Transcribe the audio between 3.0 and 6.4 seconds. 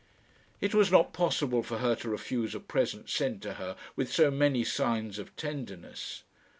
sent to her with so many signs of tenderness.